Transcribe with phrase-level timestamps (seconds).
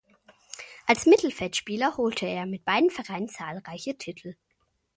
[0.87, 4.35] Als Mittelfeldspieler holte er mit beiden Vereinen zahlreiche Titel.